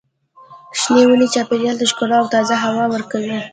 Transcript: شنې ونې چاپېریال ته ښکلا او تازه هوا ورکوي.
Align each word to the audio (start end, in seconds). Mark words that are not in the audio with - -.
شنې 0.79 1.03
ونې 1.07 1.27
چاپېریال 1.33 1.75
ته 1.79 1.85
ښکلا 1.91 2.15
او 2.21 2.27
تازه 2.35 2.55
هوا 2.63 2.85
ورکوي. 2.93 3.37